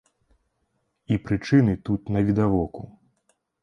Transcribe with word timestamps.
І 1.13 1.19
прычыны 1.27 1.79
тут 1.91 2.01
навідавоку. 2.19 2.93